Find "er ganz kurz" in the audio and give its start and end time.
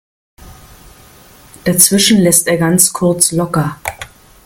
2.47-3.31